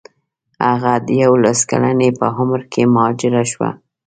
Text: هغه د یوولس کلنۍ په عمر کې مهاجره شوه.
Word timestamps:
هغه 0.67 0.93
د 1.05 1.07
یوولس 1.21 1.59
کلنۍ 1.69 2.09
په 2.19 2.25
عمر 2.39 2.61
کې 2.71 2.81
مهاجره 2.93 3.43
شوه. 3.51 3.69